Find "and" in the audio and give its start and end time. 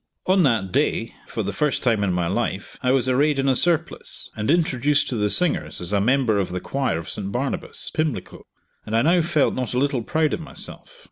4.35-4.49, 8.83-8.97